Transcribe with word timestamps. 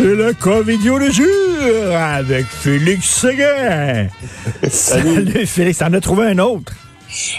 C'est 0.00 0.14
le 0.14 0.32
Covidio 0.32 0.98
de 0.98 1.10
jour 1.10 1.94
avec 1.94 2.46
Félix 2.46 3.06
Seguin. 3.06 4.08
Salut. 4.66 5.44
Félix, 5.44 5.76
t'en 5.76 5.92
as 5.92 6.00
trouvé 6.00 6.28
un 6.28 6.38
autre? 6.38 6.72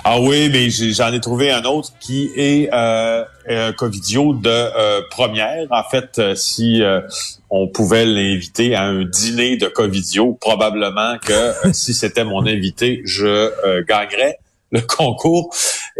Ah 0.03 0.21
oui, 0.21 0.47
mais 0.53 0.69
j'en 0.69 1.11
ai 1.11 1.19
trouvé 1.19 1.49
un 1.49 1.63
autre 1.63 1.89
qui 1.99 2.29
est 2.35 2.69
euh, 2.71 3.23
un 3.49 3.73
Covidio 3.73 4.35
de 4.35 4.47
euh, 4.47 5.01
première. 5.09 5.65
En 5.71 5.81
fait, 5.89 6.19
euh, 6.19 6.35
si 6.35 6.83
euh, 6.83 7.01
on 7.49 7.67
pouvait 7.67 8.05
l'inviter 8.05 8.75
à 8.75 8.83
un 8.83 9.05
dîner 9.05 9.57
de 9.57 9.65
Covidio, 9.65 10.33
probablement 10.39 11.17
que 11.17 11.53
si 11.73 11.95
c'était 11.95 12.25
mon 12.25 12.45
invité, 12.45 13.01
je 13.05 13.81
gagnerais 13.87 14.37
le 14.71 14.81
concours. 14.81 15.51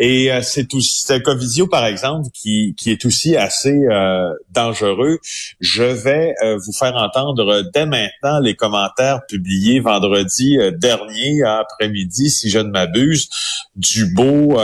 Et 0.03 0.31
euh, 0.31 0.41
c'est 0.41 0.67
c'est 0.81 1.21
Covisio, 1.21 1.67
par 1.67 1.85
exemple, 1.85 2.29
qui, 2.33 2.73
qui 2.75 2.89
est 2.89 3.05
aussi 3.05 3.37
assez 3.37 3.85
euh, 3.87 4.33
dangereux. 4.49 5.19
Je 5.59 5.83
vais 5.83 6.33
euh, 6.43 6.57
vous 6.57 6.73
faire 6.73 6.95
entendre 6.95 7.69
dès 7.71 7.85
maintenant 7.85 8.39
les 8.39 8.55
commentaires 8.55 9.19
publiés 9.27 9.79
vendredi 9.79 10.57
dernier 10.79 11.43
après-midi, 11.43 12.31
si 12.31 12.49
je 12.49 12.57
ne 12.57 12.71
m'abuse, 12.71 13.29
du 13.75 14.11
beau 14.11 14.57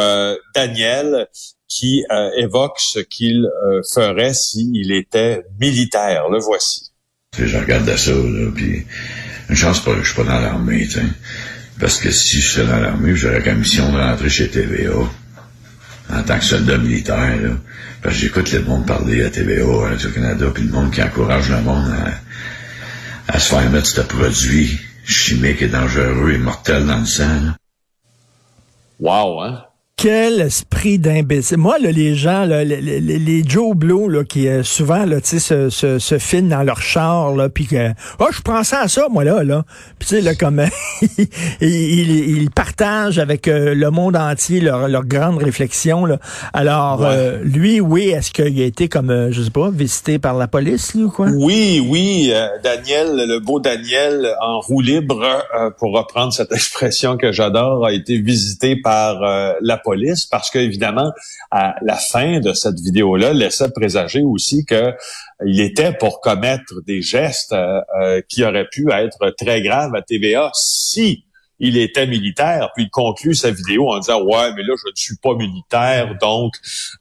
Daniel 0.55 1.27
qui 1.67 2.03
évoque 2.37 2.79
ce 2.79 2.99
qu'il 2.99 3.47
ferait 3.93 4.33
s'il 4.33 4.91
était 4.91 5.43
militaire. 5.59 6.29
Le 6.29 6.39
voici. 6.39 6.93
Je 7.37 7.57
regarde 7.57 7.95
ça, 7.95 8.11
là, 8.11 8.51
puis 8.55 8.85
une 9.49 9.55
chance 9.55 9.81
pas, 9.81 9.91
je 10.01 10.07
suis 10.07 10.15
pas 10.15 10.23
dans 10.23 10.39
l'armée, 10.39 10.87
parce 11.79 11.99
que 11.99 12.09
si 12.09 12.41
je 12.41 12.53
suis 12.53 12.65
dans 12.65 12.79
l'armée, 12.79 13.15
j'aurais 13.15 13.43
la 13.43 13.53
mission 13.53 13.91
de 13.91 13.97
rentrer 13.97 14.29
chez 14.29 14.49
TVA 14.49 14.93
en 16.09 16.23
tant 16.23 16.37
que 16.37 16.43
soldat 16.43 16.77
militaire. 16.77 17.41
Là. 17.41 17.49
Parce 18.01 18.15
que 18.15 18.21
j'écoute 18.21 18.51
le 18.51 18.63
monde 18.63 18.85
parler 18.85 19.23
à 19.23 19.29
TVA, 19.29 19.63
à 19.63 19.89
Radio-Canada, 19.89 20.47
puis 20.53 20.63
le 20.63 20.71
monde 20.71 20.91
qui 20.91 21.01
encourage 21.01 21.49
le 21.49 21.61
monde 21.61 21.91
à, 23.27 23.39
se 23.39 23.49
faire 23.49 23.69
mettre 23.69 23.87
ce 23.87 24.01
produit 24.01 24.79
chimique 25.05 25.61
et 25.61 25.67
dangereux 25.67 26.31
et 26.31 26.37
mortel 26.37 26.85
dans 26.85 26.99
le 26.99 27.05
sang. 27.05 27.53
Wow, 28.99 29.41
hein? 29.41 29.66
Quel 29.97 30.41
esprit 30.41 30.99
d'imbécile. 30.99 31.57
Moi, 31.57 31.79
là, 31.79 31.91
les 31.91 32.13
gens, 32.13 32.45
là, 32.45 32.63
les, 32.63 32.79
les, 32.79 33.43
Joe 33.43 33.75
Blow, 33.75 34.07
là, 34.07 34.23
qui 34.23 34.47
euh, 34.47 34.61
souvent 34.61 35.05
là, 35.05 35.17
se, 35.23 35.71
se, 35.71 35.97
se 35.97 36.17
filment 36.19 36.49
dans 36.49 36.61
leur 36.61 36.83
char, 36.83 37.35
là, 37.35 37.49
puis 37.49 37.65
que 37.65 37.89
oh, 38.19 38.27
je 38.31 38.41
prends 38.41 38.63
ça 38.63 38.81
à 38.81 38.87
ça, 38.87 39.07
moi 39.09 39.23
là, 39.23 39.43
là. 39.43 39.63
Puis 39.97 40.09
tu 40.09 40.15
sais, 40.15 40.21
là, 40.21 40.35
comme 40.35 40.61
ils 41.61 42.37
il, 42.41 42.51
partagent 42.51 43.17
avec 43.17 43.47
euh, 43.47 43.73
le 43.73 43.89
monde 43.89 44.15
entier 44.15 44.59
leur, 44.59 44.87
leur 44.87 45.03
grande 45.03 45.41
réflexion. 45.41 46.05
Là. 46.05 46.19
Alors, 46.53 47.03
euh, 47.03 47.39
lui, 47.43 47.79
oui, 47.79 48.09
est-ce 48.09 48.29
qu'il 48.29 48.61
a 48.61 48.65
été 48.65 48.89
comme, 48.89 49.31
je 49.31 49.41
sais 49.41 49.49
pas, 49.49 49.71
visité 49.71 50.19
par 50.19 50.35
la 50.35 50.47
police, 50.47 50.93
lui, 50.93 51.05
ou 51.05 51.09
quoi? 51.09 51.27
Oui, 51.29 51.83
oui, 51.89 52.31
Daniel, 52.63 53.15
le 53.15 53.39
beau 53.39 53.59
Daniel 53.59 54.31
en 54.41 54.59
roue 54.59 54.81
libre, 54.81 55.43
pour 55.79 55.97
reprendre 55.97 56.31
cette 56.31 56.51
expression 56.51 57.17
que 57.17 57.31
j'adore, 57.31 57.83
a 57.83 57.93
été 57.93 58.19
visité 58.19 58.75
par 58.75 59.21
la 59.59 59.77
police 59.77 59.86
police 59.87 60.25
parce 60.25 60.51
qu'évidemment, 60.51 61.13
à 61.49 61.75
la 61.81 61.95
fin 61.95 62.41
de 62.41 62.51
cette 62.51 62.79
vidéo-là 62.79 63.31
laissait 63.31 63.69
présager 63.69 64.21
aussi 64.21 64.65
que 64.65 64.91
il 65.45 65.61
était 65.61 65.93
pour 65.93 66.19
commettre 66.19 66.81
des 66.85 67.01
gestes 67.01 67.53
euh, 67.53 67.79
euh, 68.01 68.21
qui 68.27 68.43
auraient 68.43 68.67
pu 68.69 68.91
être 68.91 69.33
très 69.37 69.61
graves 69.61 69.95
à 69.95 70.01
TVA 70.01 70.51
si 70.53 71.23
il 71.59 71.77
était 71.77 72.07
militaire, 72.07 72.69
puis 72.75 72.85
il 72.85 72.89
conclut 72.89 73.35
sa 73.35 73.51
vidéo 73.51 73.89
en 73.91 73.99
disant 73.99 74.21
ouais, 74.21 74.53
mais 74.55 74.63
là 74.63 74.73
je 74.77 74.89
ne 74.89 74.95
suis 74.95 75.17
pas 75.17 75.33
militaire, 75.35 76.15
donc 76.21 76.53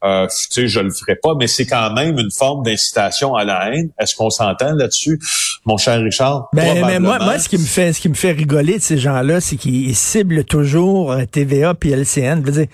euh, 0.05 0.27
tu 0.27 0.47
sais 0.51 0.69
je 0.69 0.81
le 0.81 0.91
ferai 0.91 1.17
pas. 1.17 1.35
Mais 1.39 1.47
c'est 1.47 1.67
quand 1.67 1.93
même 1.93 2.19
une 2.19 2.31
forme 2.31 2.65
d'incitation 2.65 3.35
à 3.35 3.45
la 3.45 3.71
haine. 3.71 3.91
Est-ce 3.99 4.15
qu'on 4.15 4.31
s'entend 4.31 4.75
là-dessus, 4.75 5.19
mon 5.65 5.77
cher 5.77 6.01
Richard? 6.01 6.49
Ben, 6.53 6.85
mais 6.87 7.01
moi, 7.01 7.19
moi, 7.19 7.39
ce 7.39 7.49
qui 7.49 7.59
me 7.59 7.65
fait, 7.65 7.93
ce 7.93 8.01
qui 8.01 8.09
me 8.09 8.15
fait 8.15 8.33
rigoler 8.33 8.79
de 8.79 8.83
ces 8.83 8.99
gens-là, 8.99 9.41
c'est 9.41 9.57
qu'ils 9.57 9.95
ciblent 9.95 10.45
toujours 10.45 11.13
euh, 11.13 11.25
TVA 11.25 11.75
puis 11.75 11.91
LCN. 11.91 12.41
Je 12.41 12.47
veux 12.47 12.53
dire, 12.53 12.67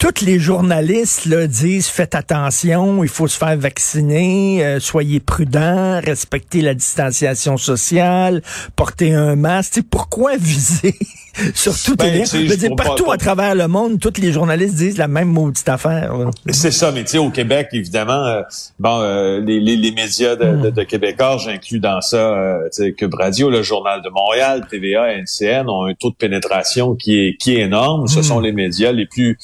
tous 0.00 0.24
les 0.24 0.38
journalistes 0.38 1.26
là, 1.26 1.46
disent 1.46 1.88
faites 1.88 2.14
attention, 2.14 3.04
il 3.04 3.10
faut 3.10 3.28
se 3.28 3.36
faire 3.36 3.54
vacciner, 3.58 4.64
euh, 4.64 4.80
soyez 4.80 5.20
prudents, 5.20 6.00
respectez 6.00 6.62
la 6.62 6.72
distanciation 6.72 7.58
sociale, 7.58 8.40
portez 8.76 9.12
un 9.12 9.36
masque. 9.36 9.82
pourquoi 9.90 10.38
viser 10.38 10.94
surtout 11.54 11.96
ben, 11.96 12.22
dire, 12.22 12.76
partout 12.76 13.10
à 13.10 13.16
travers 13.16 13.54
le 13.54 13.68
monde, 13.68 13.98
tous 14.00 14.20
les 14.20 14.32
journalistes 14.32 14.74
disent 14.74 14.98
la 14.98 15.08
même 15.08 15.28
maudite 15.28 15.68
affaire. 15.68 16.12
C'est 16.48 16.70
ça, 16.70 16.92
mais 16.92 17.02
tu 17.02 17.10
sais, 17.10 17.18
au 17.18 17.30
Québec, 17.30 17.68
évidemment, 17.72 18.24
euh, 18.26 18.42
bon, 18.78 19.00
euh, 19.00 19.40
les, 19.40 19.60
les, 19.60 19.76
les, 19.76 19.92
médias 19.92 20.36
de, 20.36 20.56
de, 20.56 20.70
de 20.70 20.82
Québécois, 20.82 21.38
j'inclus 21.38 21.80
dans 21.80 22.00
ça 22.00 22.16
euh, 22.16 22.68
Cube 22.96 23.14
Radio, 23.14 23.50
le 23.50 23.62
Journal 23.62 24.02
de 24.02 24.08
Montréal, 24.08 24.66
TVA, 24.68 25.16
NCN, 25.16 25.68
ont 25.68 25.84
un 25.84 25.94
taux 25.94 26.10
de 26.10 26.16
pénétration 26.16 26.94
qui 26.94 27.18
est 27.18 27.36
qui 27.36 27.56
est 27.56 27.60
énorme. 27.60 28.06
Ce 28.06 28.20
hmm. 28.20 28.24
sont 28.24 28.40
les 28.40 28.52
médias 28.52 28.92
les 28.92 29.06
plus 29.06 29.38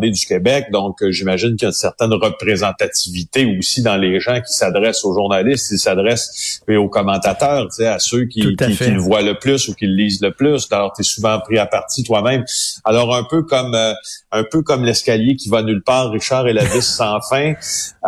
du 0.00 0.26
Québec. 0.26 0.66
Donc, 0.72 1.02
euh, 1.02 1.10
j'imagine 1.10 1.56
qu'il 1.56 1.62
y 1.62 1.66
a 1.66 1.68
une 1.68 1.74
certaine 1.74 2.12
représentativité 2.12 3.46
aussi 3.58 3.82
dans 3.82 3.96
les 3.96 4.20
gens 4.20 4.40
qui 4.40 4.52
s'adressent 4.52 5.04
aux 5.04 5.14
journalistes, 5.14 5.70
ils 5.72 5.78
s'adressent 5.78 6.60
aux 6.68 6.88
commentateurs, 6.88 7.68
à 7.80 7.98
ceux 7.98 8.24
qui, 8.24 8.40
qui, 8.56 8.90
le 8.90 9.00
voient 9.00 9.22
le 9.22 9.38
plus 9.38 9.68
ou 9.68 9.74
qui 9.74 9.86
le 9.86 9.94
lisent 9.94 10.22
le 10.22 10.32
plus. 10.32 10.68
Alors, 10.70 10.92
tu 10.94 11.02
es 11.02 11.04
souvent 11.04 11.38
pris 11.40 11.58
à 11.58 11.66
partie 11.66 12.04
toi-même. 12.04 12.44
Alors, 12.84 13.14
un 13.14 13.24
peu 13.28 13.42
comme 13.42 13.74
euh, 13.74 13.92
un 14.30 14.44
peu 14.44 14.62
comme 14.62 14.84
l'escalier 14.84 15.36
qui 15.36 15.48
va 15.48 15.62
nulle 15.62 15.82
part, 15.82 16.10
Richard 16.10 16.46
et 16.48 16.52
la 16.52 16.64
vis 16.64 16.82
sans 16.96 17.20
fin. 17.20 17.54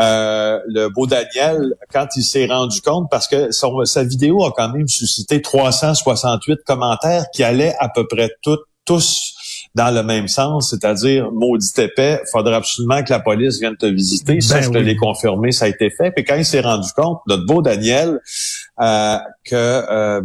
Euh, 0.00 0.60
le 0.66 0.88
beau 0.88 1.06
Daniel, 1.06 1.74
quand 1.92 2.06
il 2.16 2.22
s'est 2.22 2.46
rendu 2.46 2.80
compte, 2.80 3.08
parce 3.10 3.28
que 3.28 3.50
sa 3.50 4.04
vidéo 4.04 4.44
a 4.44 4.52
quand 4.56 4.70
même 4.70 4.88
suscité 4.88 5.42
368 5.42 6.60
commentaires 6.64 7.26
qui 7.32 7.42
allaient 7.42 7.74
à 7.78 7.88
peu 7.88 8.06
près 8.06 8.30
toutes 8.42 8.62
tous 8.84 9.34
dans 9.74 9.90
le 9.90 10.02
même 10.04 10.28
sens, 10.28 10.70
c'est-à-dire 10.70 11.32
maudit 11.32 11.72
épais, 11.78 12.22
faudrait 12.30 12.54
absolument 12.54 13.02
que 13.02 13.10
la 13.10 13.18
police 13.18 13.58
vienne 13.58 13.76
te 13.76 13.86
visiter. 13.86 14.40
ça, 14.40 14.56
ben 14.56 14.62
je 14.62 14.70
te 14.70 14.78
l'ai 14.78 14.96
confirmé, 14.96 15.50
ça 15.50 15.64
a 15.64 15.68
été 15.68 15.90
fait. 15.90 16.12
Puis 16.12 16.24
quand 16.24 16.36
il 16.36 16.44
s'est 16.44 16.60
rendu 16.60 16.88
compte, 16.96 17.20
notre 17.26 17.44
beau 17.44 17.60
Daniel, 17.60 18.20
euh, 18.80 19.18
que 19.44 19.54
euh, 19.54 20.22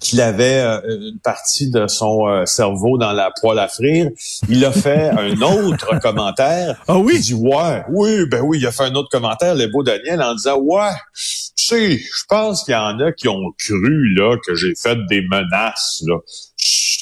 qu'il 0.00 0.20
avait 0.20 0.60
euh, 0.60 0.80
une 1.12 1.20
partie 1.20 1.70
de 1.70 1.86
son 1.86 2.44
cerveau 2.46 2.98
dans 2.98 3.12
la 3.12 3.30
poêle 3.40 3.60
à 3.60 3.68
frire, 3.68 4.10
il 4.48 4.64
a 4.64 4.72
fait 4.72 5.08
un 5.18 5.40
autre 5.42 6.00
commentaire. 6.00 6.82
Ah 6.88 6.98
oui? 6.98 7.14
Il 7.16 7.20
dit 7.20 7.34
ouais, 7.34 7.84
oui, 7.90 8.26
ben 8.28 8.42
oui, 8.42 8.58
il 8.58 8.66
a 8.66 8.72
fait 8.72 8.84
un 8.84 8.94
autre 8.96 9.08
commentaire, 9.08 9.54
le 9.54 9.68
beau 9.68 9.84
Daniel, 9.84 10.20
en 10.20 10.34
disant 10.34 10.58
ouais, 10.58 10.90
tu 11.14 11.64
sais, 11.64 11.96
je 11.98 12.24
pense 12.28 12.64
qu'il 12.64 12.74
y 12.74 12.76
en 12.76 12.98
a 12.98 13.12
qui 13.12 13.28
ont 13.28 13.52
cru 13.56 14.14
là 14.14 14.36
que 14.44 14.56
j'ai 14.56 14.74
fait 14.74 14.98
des 15.08 15.22
menaces 15.22 16.02
là. 16.06 16.16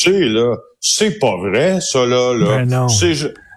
Sais 0.05 0.29
là, 0.29 0.57
c'est 0.81 1.19
pas 1.19 1.37
vrai, 1.37 1.81
ça, 1.81 2.05
là. 2.05 2.35
là. 2.35 2.59
Ben 2.59 2.69
non. 2.69 2.87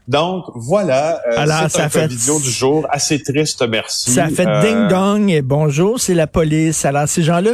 Donc, 0.08 0.46
voilà, 0.56 1.22
euh, 1.28 1.36
Alors, 1.36 1.70
ça 1.70 1.90
fait 1.90 2.08
vidéo 2.08 2.40
du 2.40 2.50
jour. 2.50 2.88
Assez 2.90 3.22
triste, 3.22 3.66
merci. 3.68 4.12
Ça 4.12 4.30
fait 4.30 4.48
euh, 4.48 4.62
ding-dong 4.62 5.30
et 5.30 5.42
bonjour, 5.42 6.00
c'est 6.00 6.14
la 6.14 6.28
police. 6.28 6.86
Alors, 6.86 7.10
ces 7.10 7.24
gens-là 7.24 7.52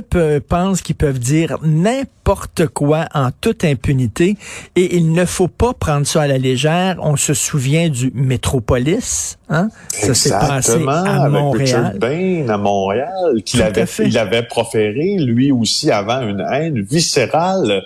pensent 0.47 0.83
qu'ils 0.83 0.95
peuvent 0.95 1.17
dire 1.17 1.57
n'importe 1.63 2.67
quoi 2.67 3.07
en 3.15 3.31
toute 3.31 3.65
impunité 3.65 4.37
et 4.75 4.95
il 4.97 5.13
ne 5.13 5.25
faut 5.25 5.47
pas 5.47 5.73
prendre 5.73 6.05
ça 6.05 6.21
à 6.21 6.27
la 6.27 6.37
légère. 6.37 6.97
On 7.01 7.15
se 7.15 7.33
souvient 7.33 7.89
du 7.89 8.11
Métropolis, 8.13 9.39
hein? 9.49 9.69
Ça 9.87 10.13
s'est 10.13 10.29
passé 10.29 10.85
à 10.87 11.29
Montréal. 11.29 11.97
Bain 11.99 12.47
à 12.49 12.57
Montréal, 12.57 13.41
qu'il 13.43 13.63
avait, 13.63 13.87
il 14.05 14.17
avait 14.19 14.43
proféré, 14.43 15.15
lui 15.17 15.51
aussi, 15.51 15.89
avant 15.89 16.21
une 16.21 16.45
haine 16.51 16.81
viscérale 16.81 17.83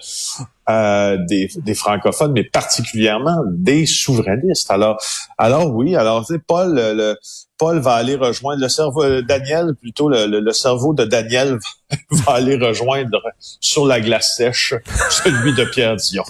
euh, 0.70 1.18
des, 1.28 1.50
des, 1.64 1.74
francophones, 1.74 2.34
mais 2.34 2.44
particulièrement 2.44 3.42
des 3.48 3.86
souverainistes. 3.86 4.70
Alors, 4.70 5.02
alors 5.38 5.74
oui, 5.74 5.96
alors 5.96 6.26
tu 6.26 6.34
sais, 6.34 6.40
Paul, 6.46 6.76
le, 6.76 7.16
Paul 7.58 7.80
va 7.80 7.94
aller 7.94 8.16
rejoindre 8.16 8.62
le 8.62 8.70
cerveau, 8.70 9.04
euh, 9.04 9.22
Daniel 9.22 9.76
plutôt 9.80 10.10
le, 10.10 10.26
le, 10.28 10.52
cerveau 10.54 10.94
de 10.94 11.06
Daniel 11.06 11.58
va 12.12 12.34
aller 12.34 12.58
rejoindre 12.58 13.22
sur 13.60 13.86
la 13.86 14.00
glace 14.02 14.36
sèche 14.36 14.76
celui 15.10 15.54
de 15.56 15.64
Pierre 15.64 15.96
Dion. 15.96 16.24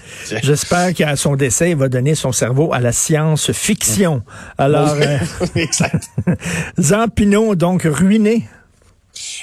J'espère 0.44 0.94
qu'à 0.94 1.16
son 1.16 1.36
décès, 1.36 1.72
il 1.72 1.76
va 1.76 1.90
donner 1.90 2.16
son 2.16 2.32
cerveau 2.32 2.72
à 2.74 2.80
la 2.80 2.92
science-fiction. 2.92 4.24
Alors, 4.58 4.94
euh, 4.94 5.18
exact. 5.56 6.10
Jean 6.78 7.08
Pinot 7.08 7.56
donc 7.56 7.84
ruiné 7.84 8.48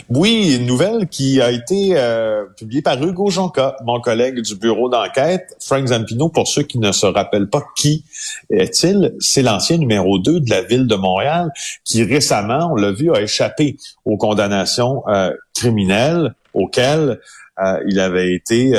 oui, 0.09 0.57
une 0.57 0.67
nouvelle 0.67 1.09
qui 1.09 1.41
a 1.41 1.51
été 1.51 1.93
euh, 1.97 2.45
publiée 2.57 2.83
par 2.83 3.03
Hugo 3.03 3.31
Jonca, 3.31 3.77
mon 3.85 4.01
collègue 4.01 4.41
du 4.41 4.57
bureau 4.57 4.89
d'enquête. 4.89 5.57
Frank 5.61 5.87
Zampino, 5.87 6.29
pour 6.29 6.49
ceux 6.49 6.63
qui 6.63 6.79
ne 6.79 6.93
se 6.93 7.07
rappellent 7.07 7.49
pas 7.49 7.63
qui 7.77 8.05
est-il, 8.51 9.15
c'est 9.19 9.43
l'ancien 9.43 9.79
numéro 9.79 10.19
2 10.19 10.41
de 10.41 10.51
la 10.51 10.63
ville 10.63 10.87
de 10.87 10.95
Montréal 10.95 11.51
qui 11.85 12.03
récemment, 12.03 12.71
on 12.73 12.77
l'a 12.77 12.93
vu, 12.93 13.13
a 13.13 13.21
échappé 13.21 13.77
aux 14.05 14.17
condamnations 14.17 15.03
euh, 15.09 15.33
criminelles 15.55 16.35
auxquelles 16.55 17.21
euh, 17.63 17.81
il 17.89 18.01
avait 18.01 18.35
été 18.35 18.73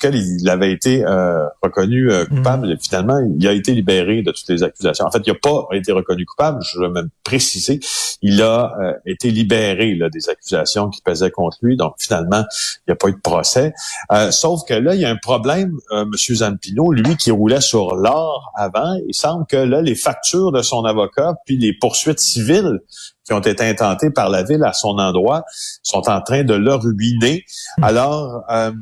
duquel 0.00 0.16
il 0.16 0.48
avait 0.48 0.72
été 0.72 1.04
euh, 1.04 1.46
reconnu 1.62 2.10
euh, 2.10 2.24
coupable. 2.24 2.72
Mm. 2.72 2.78
Finalement, 2.80 3.18
il 3.38 3.46
a 3.46 3.52
été 3.52 3.72
libéré 3.72 4.22
de 4.22 4.30
toutes 4.30 4.48
les 4.48 4.62
accusations. 4.62 5.04
En 5.04 5.10
fait, 5.10 5.22
il 5.26 5.32
n'a 5.32 5.38
pas 5.40 5.66
été 5.72 5.92
reconnu 5.92 6.24
coupable, 6.24 6.60
je 6.62 6.80
veux 6.80 6.88
même 6.88 7.10
préciser. 7.22 7.80
Il 8.22 8.42
a 8.42 8.72
euh, 8.80 8.92
été 9.06 9.30
libéré 9.30 9.94
là, 9.94 10.08
des 10.08 10.28
accusations 10.28 10.88
qui 10.88 11.02
pesaient 11.02 11.30
contre 11.30 11.58
lui. 11.62 11.76
Donc, 11.76 11.94
finalement, 11.98 12.44
il 12.86 12.90
n'y 12.90 12.92
a 12.92 12.96
pas 12.96 13.08
eu 13.08 13.12
de 13.12 13.20
procès. 13.20 13.72
sauf 14.30 14.62
que 14.66 14.74
là, 14.74 14.94
il 14.94 15.00
y 15.00 15.04
a 15.04 15.10
un 15.10 15.16
problème, 15.16 15.76
M. 15.92 16.10
Zampino, 16.14 16.92
lui 16.92 17.16
qui 17.16 17.30
roulait 17.30 17.60
sur 17.60 17.94
l'or 17.94 18.52
avant. 18.56 18.98
Il 19.06 19.14
semble 19.14 19.46
que 19.46 19.56
là, 19.56 19.82
les 19.82 19.94
factures 19.94 20.52
de 20.52 20.62
son 20.62 20.84
avocat, 20.84 21.34
puis 21.44 21.58
les 21.58 21.72
poursuites 21.72 22.20
civiles 22.20 22.80
qui 23.26 23.32
ont 23.32 23.40
été 23.40 23.64
intentées 23.64 24.10
par 24.10 24.28
la 24.28 24.42
ville 24.42 24.64
à 24.64 24.72
son 24.72 24.98
endroit 24.98 25.44
sont 25.82 26.08
en 26.08 26.20
train 26.20 26.42
de 26.42 26.54
le 26.54 26.74
ruiner. 26.74 27.44
Alors, 27.80 28.42
euh, 28.50 28.72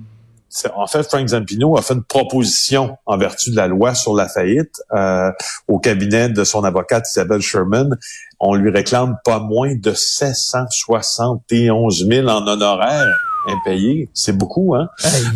en 0.75 0.87
fait, 0.87 1.03
Frank 1.03 1.29
Zampino 1.29 1.77
a 1.77 1.83
fait 1.83 1.95
une 1.95 2.05
proposition 2.05 2.97
en 3.07 3.19
vertu 3.19 3.51
de 3.51 3.57
la 3.57 3.67
loi 3.67 3.95
sur 3.95 4.15
la 4.15 4.29
faillite 4.29 4.81
euh, 4.95 5.31
au 5.67 5.79
cabinet 5.79 6.29
de 6.29 6.45
son 6.45 6.65
avocate 6.65 7.07
Isabelle 7.11 7.43
Sherman. 7.43 7.97
On 8.41 8.55
lui 8.55 8.71
réclame 8.71 9.17
pas 9.25 9.41
moins 9.41 9.75
de 9.75 9.93
771 9.93 12.07
000 12.09 12.29
en 12.29 12.47
honoraires 12.47 13.13
impayés. 13.47 14.11
C'est 14.15 14.37
beaucoup, 14.37 14.75
hein? 14.75 14.89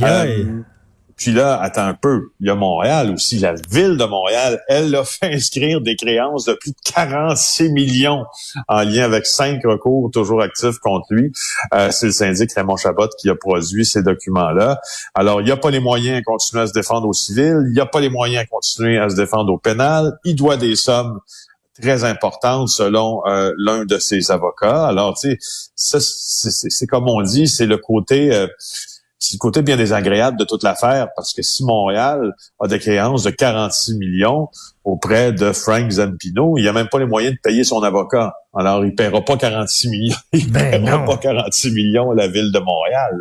Euh, 0.02 0.62
puis 1.22 1.30
là, 1.30 1.60
attends 1.62 1.86
un 1.86 1.94
peu, 1.94 2.32
il 2.40 2.48
y 2.48 2.50
a 2.50 2.56
Montréal 2.56 3.12
aussi. 3.12 3.38
La 3.38 3.54
ville 3.70 3.96
de 3.96 4.04
Montréal, 4.04 4.60
elle 4.66 4.92
a 4.96 5.04
fait 5.04 5.32
inscrire 5.32 5.80
des 5.80 5.94
créances 5.94 6.46
de 6.46 6.54
plus 6.54 6.72
de 6.72 6.76
46 6.84 7.70
millions 7.70 8.24
en 8.66 8.82
lien 8.82 9.04
avec 9.04 9.24
cinq 9.24 9.62
recours 9.64 10.10
toujours 10.10 10.42
actifs 10.42 10.78
contre 10.78 11.06
lui. 11.10 11.30
Euh, 11.74 11.92
c'est 11.92 12.06
le 12.06 12.12
syndic 12.12 12.52
Raymond 12.52 12.76
Chabot 12.76 13.06
qui 13.20 13.30
a 13.30 13.36
produit 13.36 13.86
ces 13.86 14.02
documents-là. 14.02 14.80
Alors, 15.14 15.40
il 15.40 15.44
n'y 15.44 15.52
a 15.52 15.56
pas 15.56 15.70
les 15.70 15.78
moyens 15.78 16.19
à 16.19 16.22
continuer 16.22 16.64
à 16.64 16.66
se 16.66 16.72
défendre 16.72 17.06
au 17.06 17.12
civil. 17.12 17.66
Il 17.69 17.72
n'y 17.72 17.80
a 17.80 17.86
pas 17.86 18.00
les 18.00 18.10
moyens 18.10 18.42
à 18.42 18.46
continuer 18.46 18.98
à 18.98 19.08
se 19.08 19.14
défendre 19.14 19.52
au 19.52 19.58
pénal. 19.58 20.19
Il 20.24 20.34
doit 20.34 20.56
des 20.56 20.74
sommes 20.74 21.20
très 21.80 22.02
importantes 22.02 22.69
selon 22.69 23.24
euh, 23.26 23.52
l'un 23.58 23.84
de 23.84 23.98
ses 23.98 24.32
avocats. 24.32 24.88
Alors, 24.88 25.16
tu 25.16 25.38
sais, 25.76 25.98
c'est 26.00 26.86
comme 26.88 27.08
on 27.08 27.22
dit, 27.22 27.46
c'est 27.46 27.66
le 27.66 27.78
côté... 27.78 28.34
Euh, 28.34 28.48
c'est 29.22 29.34
le 29.34 29.38
côté 29.38 29.62
bien 29.62 29.76
désagréable 29.76 30.36
de 30.36 30.44
toute 30.44 30.64
l'affaire 30.64 31.06
parce 31.14 31.32
que 31.32 31.42
si 31.42 31.64
Montréal 31.64 32.34
a 32.58 32.66
des 32.66 32.80
créances 32.80 33.22
de 33.22 33.30
46 33.30 33.96
millions 33.96 34.48
auprès 34.82 35.32
de 35.32 35.52
Frank 35.52 35.88
Zampino, 35.88 36.58
il 36.58 36.66
a 36.66 36.72
même 36.72 36.88
pas 36.88 36.98
les 36.98 37.06
moyens 37.06 37.36
de 37.36 37.38
payer 37.40 37.62
son 37.62 37.84
avocat. 37.84 38.34
Alors, 38.52 38.84
il 38.84 38.96
paiera 38.96 39.24
pas 39.24 39.36
46 39.36 39.88
millions. 39.90 40.16
Il 40.32 40.50
ben 40.50 40.82
paiera 40.82 41.04
pas 41.04 41.16
46 41.16 41.72
millions 41.72 42.10
à 42.10 42.14
la 42.16 42.26
ville 42.26 42.50
de 42.52 42.58
Montréal. 42.58 43.12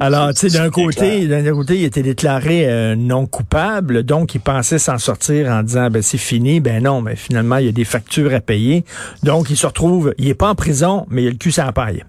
Alors, 0.00 0.34
tu 0.34 0.50
sais, 0.50 0.58
d'un 0.58 0.70
côté, 0.70 1.26
d'un 1.26 1.52
côté, 1.52 1.78
il 1.78 1.84
était 1.84 2.02
déclaré 2.02 2.68
euh, 2.68 2.94
non 2.94 3.26
coupable, 3.26 4.04
donc 4.04 4.36
il 4.36 4.40
pensait 4.40 4.78
s'en 4.78 4.98
sortir 4.98 5.48
en 5.48 5.62
disant, 5.62 5.90
ben 5.90 6.02
c'est 6.02 6.18
fini. 6.18 6.60
Ben 6.60 6.82
non, 6.82 7.00
mais 7.00 7.16
finalement, 7.16 7.56
il 7.56 7.66
y 7.66 7.68
a 7.70 7.72
des 7.72 7.84
factures 7.84 8.34
à 8.34 8.40
payer. 8.40 8.84
Donc, 9.22 9.50
il 9.50 9.56
se 9.56 9.66
retrouve, 9.66 10.14
il 10.18 10.28
est 10.28 10.34
pas 10.34 10.50
en 10.50 10.54
prison, 10.54 11.06
mais 11.10 11.22
il 11.22 11.28
a 11.28 11.30
le 11.30 11.38
cul 11.38 11.50
sans 11.50 11.72
paille. 11.72 12.04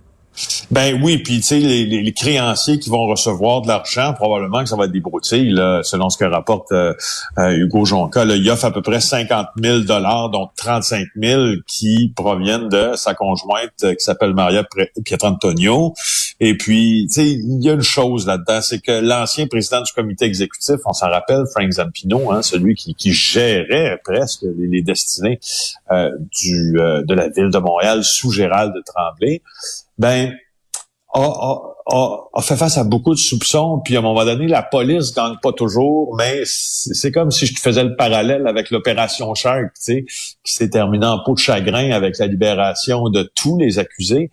Ben 0.71 0.99
oui, 1.03 1.19
puis 1.19 1.37
tu 1.37 1.43
sais, 1.43 1.59
les, 1.59 1.85
les, 1.85 2.13
créanciers 2.13 2.79
qui 2.79 2.89
vont 2.89 3.05
recevoir 3.05 3.61
de 3.61 3.67
l'argent, 3.67 4.13
probablement 4.13 4.63
que 4.63 4.69
ça 4.69 4.75
va 4.75 4.85
être 4.85 4.91
des 4.91 4.99
broutilles, 4.99 5.51
là, 5.51 5.81
selon 5.83 6.09
ce 6.09 6.17
que 6.17 6.25
rapporte 6.25 6.71
euh, 6.71 6.93
euh, 7.37 7.51
Hugo 7.51 7.85
Jonca. 7.85 8.25
Là, 8.25 8.35
il 8.35 8.49
offre 8.49 8.65
à 8.65 8.71
peu 8.71 8.81
près 8.81 8.99
50 8.99 9.47
000 9.61 9.79
dollars, 9.81 10.31
dont 10.31 10.49
35 10.55 11.05
000 11.15 11.43
qui 11.67 12.11
proviennent 12.15 12.67
de 12.69 12.93
sa 12.95 13.13
conjointe 13.13 13.71
euh, 13.83 13.93
qui 13.93 14.03
s'appelle 14.03 14.33
Maria 14.33 14.63
Pietrantonio. 15.05 15.93
Et 16.39 16.57
puis, 16.57 17.05
tu 17.07 17.13
sais, 17.13 17.27
il 17.27 17.63
y 17.63 17.69
a 17.69 17.73
une 17.73 17.81
chose 17.81 18.25
là-dedans, 18.25 18.61
c'est 18.61 18.79
que 18.79 18.91
l'ancien 18.91 19.45
président 19.45 19.81
du 19.81 19.91
comité 19.93 20.25
exécutif, 20.25 20.77
on 20.85 20.93
s'en 20.93 21.09
rappelle, 21.09 21.43
Frank 21.53 21.71
Zampino, 21.71 22.31
hein, 22.31 22.41
celui 22.41 22.73
qui, 22.73 22.95
qui 22.95 23.13
gérait 23.13 24.01
presque 24.03 24.41
les, 24.57 24.67
les 24.67 24.81
destinées 24.81 25.39
du, 25.91 26.73
de 26.73 27.13
la 27.13 27.29
ville 27.29 27.51
de 27.51 27.59
Montréal 27.59 28.03
sous 28.03 28.31
Gérald 28.31 28.73
de 28.73 28.81
Tremblay, 28.81 29.41
ben 30.03 30.35
a, 31.13 32.41
fait 32.41 32.57
face 32.57 32.77
à 32.77 32.83
beaucoup 32.83 33.13
de 33.13 33.19
soupçons, 33.19 33.79
puis 33.85 33.95
à 33.95 33.99
un 33.99 34.01
moment 34.01 34.25
donné, 34.25 34.47
la 34.47 34.63
police 34.63 35.13
gagne 35.13 35.35
pas 35.41 35.53
toujours, 35.53 36.15
mais 36.17 36.41
c'est 36.45 37.11
comme 37.11 37.31
si 37.31 37.45
je 37.45 37.57
faisais 37.57 37.83
le 37.83 37.95
parallèle 37.95 38.45
avec 38.47 38.69
l'opération 38.69 39.33
Shark, 39.33 39.73
tu 39.75 39.81
sais, 39.81 40.05
qui 40.43 40.53
s'est 40.53 40.69
terminée 40.69 41.05
en 41.05 41.19
peau 41.23 41.35
de 41.35 41.39
chagrin 41.39 41.91
avec 41.91 42.17
la 42.17 42.27
libération 42.27 43.09
de 43.09 43.31
tous 43.35 43.57
les 43.57 43.79
accusés. 43.79 44.29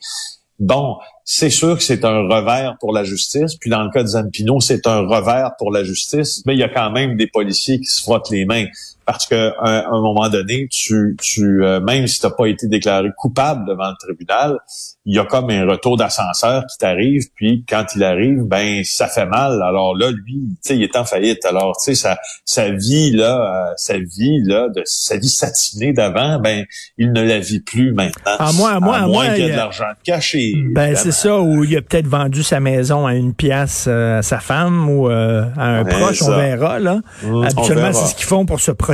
Bon, 0.58 0.96
c'est 1.24 1.50
sûr 1.50 1.76
que 1.76 1.82
c'est 1.84 2.04
un 2.04 2.26
revers 2.28 2.76
pour 2.80 2.92
la 2.92 3.04
justice, 3.04 3.54
puis 3.54 3.70
dans 3.70 3.84
le 3.84 3.90
cas 3.90 4.02
de 4.02 4.08
Zampino, 4.08 4.60
c'est 4.60 4.86
un 4.88 5.06
revers 5.06 5.52
pour 5.56 5.70
la 5.70 5.84
justice, 5.84 6.42
mais 6.46 6.54
il 6.54 6.58
y 6.58 6.64
a 6.64 6.68
quand 6.68 6.90
même 6.90 7.16
des 7.16 7.28
policiers 7.28 7.78
qui 7.78 7.86
se 7.86 8.02
frottent 8.02 8.30
les 8.30 8.44
mains 8.44 8.66
parce 9.06 9.26
qu'à 9.26 9.54
un, 9.60 10.00
moment 10.00 10.28
donné, 10.28 10.68
tu, 10.70 11.16
tu 11.20 11.64
euh, 11.64 11.80
même 11.80 12.06
si 12.06 12.20
tu 12.20 12.26
n'as 12.26 12.32
pas 12.32 12.46
été 12.46 12.68
déclaré 12.68 13.08
coupable 13.16 13.66
devant 13.66 13.88
le 13.88 13.96
tribunal, 13.98 14.58
il 15.06 15.16
y 15.16 15.18
a 15.18 15.24
comme 15.24 15.50
un 15.50 15.66
retour 15.66 15.96
d'ascenseur 15.96 16.64
qui 16.66 16.78
t'arrive, 16.78 17.24
puis 17.34 17.64
quand 17.68 17.84
il 17.96 18.04
arrive, 18.04 18.42
ben 18.44 18.82
ça 18.84 19.08
fait 19.08 19.26
mal. 19.26 19.62
Alors 19.62 19.96
là, 19.96 20.10
lui, 20.10 20.40
tu 20.50 20.56
sais, 20.60 20.76
il 20.76 20.82
est 20.82 20.94
en 20.96 21.04
faillite. 21.04 21.44
Alors, 21.44 21.76
tu 21.82 21.86
sais, 21.86 21.94
sa, 21.94 22.18
sa 22.44 22.70
vie 22.70 23.10
là, 23.10 23.70
euh, 23.70 23.72
sa 23.76 23.98
vie 23.98 24.42
là, 24.44 24.68
de 24.68 24.82
sa 24.84 25.16
vie 25.16 25.28
satinée 25.28 25.92
d'avant, 25.92 26.38
ben 26.38 26.64
il 26.98 27.12
ne 27.12 27.22
la 27.22 27.38
vit 27.38 27.60
plus 27.60 27.92
maintenant. 27.92 28.36
À 28.38 28.52
moi, 28.52 28.72
à 28.72 28.80
moi, 28.80 28.96
à, 28.98 29.06
moins 29.06 29.30
qu'il 29.30 29.44
y 29.44 29.48
ait 29.48 29.52
de 29.52 29.56
l'argent 29.56 29.86
caché. 30.04 30.54
Ben 30.72 30.94
c'est 30.94 31.12
ça, 31.12 31.40
ou 31.40 31.64
il 31.64 31.76
a 31.76 31.82
peut-être 31.82 32.06
vendu 32.06 32.42
sa 32.42 32.60
maison 32.60 33.06
à 33.06 33.14
une 33.14 33.34
pièce 33.34 33.86
euh, 33.88 34.18
à 34.18 34.22
sa 34.22 34.38
femme 34.38 34.88
ou 34.88 35.08
à 35.08 35.50
un 35.56 35.84
proche, 35.84 36.22
on 36.22 36.36
verra 36.36 36.78
là. 36.78 37.00
Mmh, 37.22 37.44
Habituellement, 37.44 37.92
c'est 37.92 38.10
ce 38.10 38.14
qu'ils 38.14 38.26
font 38.26 38.44
pour 38.44 38.60
se 38.60 38.70
protéger 38.70 38.89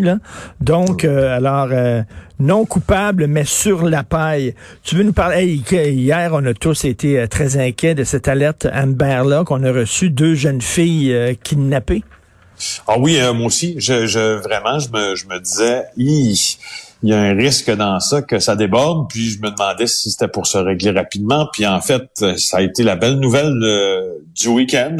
Là. 0.00 0.18
Donc, 0.60 1.04
euh, 1.04 1.36
alors, 1.36 1.68
euh, 1.70 2.02
non 2.38 2.64
coupable, 2.64 3.26
mais 3.26 3.44
sur 3.44 3.84
la 3.84 4.02
paille. 4.02 4.54
Tu 4.82 4.96
veux 4.96 5.02
nous 5.02 5.12
parler? 5.12 5.46
hier, 5.46 6.30
on 6.32 6.44
a 6.44 6.54
tous 6.54 6.84
été 6.84 7.18
euh, 7.18 7.26
très 7.26 7.56
inquiets 7.56 7.94
de 7.94 8.04
cette 8.04 8.28
alerte 8.28 8.66
Amber-là 8.72 9.44
qu'on 9.44 9.62
a 9.64 9.72
reçue, 9.72 10.10
deux 10.10 10.34
jeunes 10.34 10.60
filles 10.60 11.36
kidnappées. 11.42 12.04
Ah 12.86 12.98
oui, 12.98 13.18
moi 13.34 13.46
aussi, 13.46 13.74
je, 13.78 14.06
je, 14.06 14.40
vraiment, 14.40 14.78
je 14.78 14.88
me, 14.90 15.14
je 15.14 15.26
me 15.26 15.38
disais, 15.38 15.84
il 17.02 17.10
y 17.10 17.12
a 17.12 17.20
un 17.20 17.34
risque 17.34 17.70
dans 17.70 18.00
ça 18.00 18.22
que 18.22 18.38
ça 18.38 18.56
déborde. 18.56 19.08
Puis 19.10 19.30
je 19.30 19.40
me 19.40 19.50
demandais 19.50 19.86
si 19.86 20.10
c'était 20.10 20.28
pour 20.28 20.46
se 20.46 20.58
régler 20.58 20.90
rapidement. 20.90 21.46
Puis 21.52 21.66
en 21.66 21.80
fait, 21.80 22.08
ça 22.36 22.58
a 22.58 22.62
été 22.62 22.82
la 22.82 22.96
belle 22.96 23.16
nouvelle 23.16 23.58
euh, 23.62 24.14
du 24.34 24.48
week-end. 24.48 24.96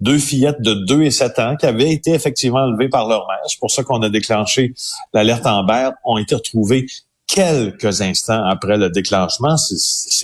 Deux 0.00 0.18
fillettes 0.18 0.62
de 0.62 0.74
2 0.74 1.02
et 1.02 1.10
7 1.10 1.38
ans 1.38 1.56
qui 1.56 1.66
avaient 1.66 1.92
été 1.92 2.12
effectivement 2.12 2.60
enlevées 2.60 2.88
par 2.88 3.08
leur 3.08 3.26
mère. 3.28 3.40
C'est 3.46 3.58
pour 3.58 3.70
ça 3.70 3.82
qu'on 3.82 4.02
a 4.02 4.08
déclenché 4.08 4.74
l'alerte 5.12 5.46
Amber. 5.46 5.90
Ont 6.04 6.18
été 6.18 6.34
retrouvées 6.34 6.86
quelques 7.34 8.02
instants 8.02 8.44
après 8.44 8.76
le 8.76 8.90
déclenchement. 8.90 9.54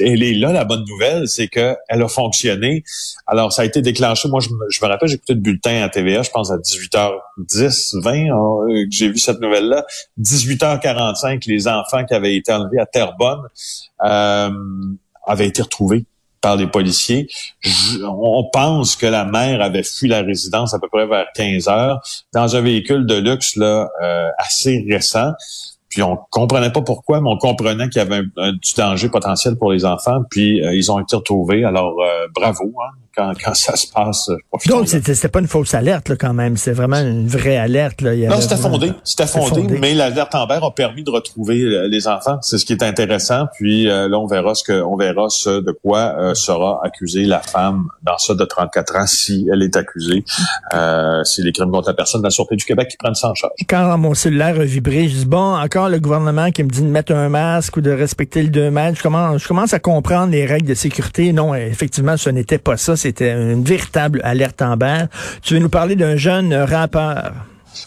Elle 0.01 0.23
est 0.23 0.35
là, 0.35 0.53
la 0.53 0.65
bonne 0.65 0.85
nouvelle, 0.87 1.29
c'est 1.29 1.49
qu'elle 1.49 1.77
a 1.89 2.09
fonctionné. 2.09 2.83
Alors, 3.27 3.53
ça 3.53 3.63
a 3.63 3.65
été 3.65 3.81
déclenché. 3.81 4.29
Moi, 4.29 4.41
je 4.41 4.51
me, 4.51 4.71
je 4.71 4.85
me 4.85 4.89
rappelle, 4.89 5.11
le 5.29 5.35
bulletin 5.35 5.83
à 5.83 5.89
TVA, 5.89 6.23
je 6.23 6.31
pense 6.31 6.51
à 6.51 6.57
18h10, 6.57 8.03
20, 8.03 8.13
hein, 8.13 8.87
j'ai 8.91 9.09
vu 9.09 9.19
cette 9.19 9.41
nouvelle-là. 9.41 9.87
18h45, 10.21 11.45
les 11.47 11.69
enfants 11.69 12.05
qui 12.05 12.15
avaient 12.15 12.37
été 12.37 12.53
enlevés 12.53 12.81
à 12.81 12.87
Terrebonne 12.87 13.43
euh, 14.05 14.51
avaient 15.27 15.47
été 15.47 15.63
retrouvés 15.63 16.07
par 16.41 16.57
les 16.57 16.67
policiers. 16.67 17.29
on 18.05 18.49
pense 18.53 18.95
que 18.95 19.07
la 19.07 19.25
mère 19.25 19.63
avait 19.63 19.83
fui 19.83 20.09
la 20.09 20.23
résidence 20.23 20.75
à 20.75 20.79
peu 20.79 20.89
près 20.89 21.07
vers 21.07 21.27
15 21.35 21.69
heures 21.69 22.01
dans 22.33 22.55
un 22.55 22.61
véhicule 22.61 23.07
de 23.07 23.17
luxe 23.17 23.57
là 23.57 23.89
euh, 24.03 24.29
assez 24.39 24.85
récent. 24.89 25.33
Puis 25.89 26.03
on 26.03 26.17
comprenait 26.31 26.73
pas 26.73 26.83
pourquoi, 26.83 27.21
mais 27.21 27.31
on 27.31 27.39
comprenait 27.39 27.89
qu'il 27.89 28.03
y 28.03 28.05
avait 28.05 28.23
du 28.23 28.75
danger 28.77 29.09
potentiel 29.09 29.57
pour 29.57 29.73
les 29.73 29.85
enfants. 29.85 30.23
Puis 30.31 30.65
euh, 30.65 30.75
ils 30.75 30.91
ont 30.91 30.99
été 30.99 31.17
retrouvés. 31.17 31.65
Alors 31.65 31.95
euh, 32.01 32.27
bravo. 32.35 32.73
Hein 32.85 33.06
quand, 33.17 33.33
quand 33.43 33.55
ça 33.55 33.77
se 33.77 33.87
passe. 33.87 34.29
Euh, 34.29 34.37
Donc, 34.67 34.89
c'était 34.89 35.29
pas 35.29 35.41
une 35.41 35.49
fausse 35.49 35.75
alerte, 35.75 36.09
là, 36.09 36.17
quand 36.17 36.35
même. 36.35 36.57
C'est 36.57 36.73
vraiment 36.73 36.99
une 36.99 37.27
vraie 37.27 37.57
alerte. 37.57 38.01
Là. 38.01 38.15
non, 38.15 38.41
c'était 38.41 38.57
fondé. 38.57 38.93
C'était 39.05 39.27
fondé, 39.27 39.63
mais 39.81 39.95
l'alerte 39.95 40.35
Amber 40.35 40.59
a 40.63 40.71
permis 40.71 41.03
de 41.03 41.11
retrouver 41.11 41.63
euh, 41.63 41.89
les 41.89 42.09
enfants. 42.09 42.39
C'est 42.43 42.59
ce 42.59 42.65
qui 42.65 42.73
est 42.73 42.83
intéressant. 42.83 43.47
Puis 43.55 43.89
euh, 43.89 44.09
là, 44.09 44.19
on 44.19 44.27
verra 44.27 44.55
ce 44.55 44.65
que, 44.65 44.83
on 44.83 44.97
verra 44.97 45.29
ce 45.29 45.61
de 45.61 45.73
quoi 45.73 46.35
sera 46.35 46.81
accusée 46.85 47.25
la 47.25 47.41
femme 47.41 47.89
dans 48.03 48.19
ça 48.19 48.35
de 48.35 48.45
34 48.45 48.97
ans 48.97 49.07
si 49.07 49.49
elle 49.53 49.63
est 49.63 49.77
accusée. 49.77 50.25
Euh, 50.75 51.23
c'est 51.25 51.43
les 51.43 51.53
crimes 51.53 51.71
contre 51.71 51.89
la 51.89 51.95
personne 51.95 52.21
de 52.21 52.27
la 52.27 52.31
Sûreté 52.31 52.57
du 52.57 52.65
Québec 52.65 52.89
qui 52.89 52.97
prennent 52.97 53.15
ça 53.15 53.31
en 53.31 53.35
charge. 53.35 53.53
Quand 53.69 53.97
mon 53.99 54.15
cellulaire 54.15 54.61
a 54.61 54.65
vibré, 54.65 55.09
je 55.09 55.17
dis, 55.17 55.27
bon, 55.27 55.57
encore 55.57 55.89
le 55.89 55.99
gouvernement 55.99 56.51
qui 56.51 56.63
me 56.63 56.69
dit 56.69 56.83
de 56.83 56.87
mettre 56.87 57.13
un 57.13 57.29
masque 57.29 57.77
ou 57.77 57.81
de 57.81 57.91
respecter 57.91 58.43
le 58.43 58.49
2 58.49 58.71
mètres. 58.71 58.99
Je 58.99 59.03
commence, 59.03 59.43
je 59.43 59.49
commence 59.49 59.73
à 59.73 59.79
comprendre 59.79 60.33
les 60.33 60.47
règles 60.47 60.69
de 60.69 60.75
sécurité. 60.75 61.33
Non, 61.33 61.55
effectivement, 61.55 62.17
ce 62.17 62.31
n'était 62.31 62.59
pas 62.59 62.77
ça 62.77 62.97
c'était 63.07 63.33
une 63.33 63.63
véritable 63.63 64.21
alerte 64.25 64.63
en 64.63 64.73
Amber. 64.73 65.05
Tu 65.43 65.55
veux 65.55 65.61
nous 65.61 65.69
parler 65.69 65.95
d'un 65.95 66.17
jeune 66.17 66.53
rappeur? 66.53 67.33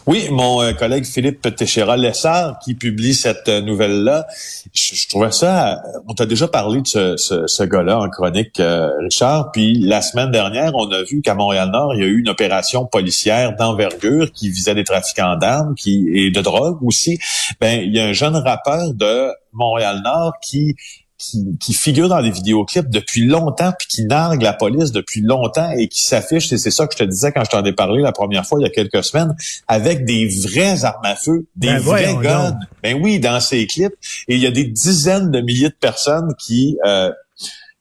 Oui, 0.06 0.28
mon 0.32 0.62
euh, 0.62 0.72
collègue 0.72 1.04
Philippe 1.04 1.56
Téchéra-Lessard 1.56 2.60
qui 2.60 2.76
publie 2.76 3.14
cette 3.14 3.50
euh, 3.50 3.62
nouvelle-là, 3.62 4.28
je, 4.74 5.08
trouvais 5.10 5.32
ça... 5.32 5.82
On 6.08 6.14
t'a 6.14 6.26
déjà 6.26 6.48
parlé 6.48 6.82
de 6.82 7.16
ce, 7.18 7.64
gars-là 7.64 8.00
en 8.00 8.10
chronique, 8.10 8.60
euh, 8.60 8.92
Richard, 9.02 9.52
puis 9.52 9.80
la 9.80 10.02
semaine 10.02 10.32
dernière, 10.32 10.72
on 10.76 10.90
a 10.92 11.04
vu 11.04 11.22
qu'à 11.22 11.34
Montréal-Nord, 11.34 11.96
il 11.96 12.02
y 12.02 12.04
a 12.04 12.08
eu 12.08 12.20
une 12.20 12.30
opération 12.30 12.86
policière 12.86 13.56
d'envergure 13.56 14.32
qui 14.32 14.50
visait 14.50 14.76
des 14.76 14.84
trafiquants 14.84 15.36
d'armes 15.36 15.76
et 15.86 16.32
de 16.32 16.42
drogue 16.42 16.82
aussi. 16.84 17.20
Ben, 17.60 17.82
il 17.84 17.94
y 17.94 18.00
a 18.00 18.06
un 18.06 18.14
jeune 18.14 18.36
rappeur 18.36 18.94
de 18.94 19.32
Montréal-Nord 19.54 20.34
qui 20.42 20.76
qui, 21.20 21.74
figure 21.74 22.08
dans 22.08 22.20
les 22.20 22.32
vidéoclips 22.32 22.90
depuis 22.90 23.26
longtemps, 23.26 23.74
puis 23.78 23.88
qui 23.88 24.06
nargue 24.06 24.42
la 24.42 24.54
police 24.54 24.92
depuis 24.92 25.22
longtemps 25.22 25.70
et 25.72 25.90
qui 25.90 26.02
s'affiche, 26.02 26.52
et 26.54 26.58
c'est 26.58 26.72
ça 26.72 26.88
que 26.88 26.94
je 26.94 27.04
te 27.04 27.10
disais 27.10 27.32
quand 27.34 27.44
je 27.44 27.50
t'en 27.50 27.64
ai 27.64 27.74
parlé 27.74 28.02
la 28.02 28.14
première 28.14 28.46
fois 28.46 28.60
il 28.60 28.64
y 28.64 28.66
a 28.66 28.70
quelques 28.70 29.04
semaines, 29.04 29.36
avec 29.68 30.06
des 30.06 30.28
vraies 30.28 30.86
armes 30.86 31.06
à 31.06 31.16
feu, 31.16 31.46
des 31.58 31.68
ben 31.68 31.80
vrais 31.80 32.16
guns. 32.16 32.58
Ben 32.82 32.98
oui, 33.02 33.20
dans 33.20 33.40
ces 33.42 33.68
clips. 33.68 33.94
Et 34.30 34.36
il 34.36 34.42
y 34.42 34.48
a 34.48 34.52
des 34.52 34.66
dizaines 34.66 35.30
de 35.30 35.42
milliers 35.42 35.70
de 35.70 35.78
personnes 35.80 36.34
qui... 36.40 36.78
Euh, 36.86 37.12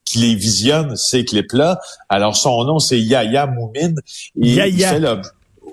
qui 0.05 0.21
les 0.21 0.37
visionnent, 0.37 0.97
ces 0.97 1.23
clips-là. 1.23 1.81
Alors, 2.09 2.35
son 2.35 2.65
nom, 2.65 2.79
c'est 2.79 2.99
Yaya 2.99 3.47
Moumine. 3.47 4.01
Yaya. 4.37 5.21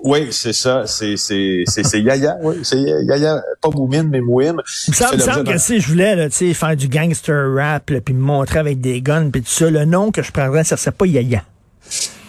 Oui, 0.02 0.28
c'est 0.30 0.52
ça. 0.52 0.84
C'est 0.86 1.16
c'est 1.16 1.64
c'est 1.66 2.00
Yaya. 2.00 2.36
Oui, 2.42 2.56
c'est 2.62 2.78
Yaya, 2.78 3.42
pas 3.60 3.70
Moumine, 3.70 4.08
mais 4.08 4.20
Mouim. 4.20 4.56
Ça 4.66 5.12
me 5.12 5.18
semble 5.18 5.44
que 5.44 5.58
si 5.58 5.80
je 5.80 5.88
voulais 5.88 6.16
là, 6.16 6.30
faire 6.30 6.76
du 6.76 6.88
gangster 6.88 7.54
rap, 7.54 7.86
puis 7.86 8.14
me 8.14 8.20
montrer 8.20 8.58
avec 8.58 8.80
des 8.80 9.00
guns, 9.02 9.30
puis 9.30 9.42
tout 9.42 9.50
ça, 9.50 9.70
le 9.70 9.84
nom 9.84 10.10
que 10.10 10.22
je 10.22 10.32
prendrais, 10.32 10.64
ça 10.64 10.76
serait 10.76 10.92
pas 10.92 11.06
Yaya. 11.06 11.42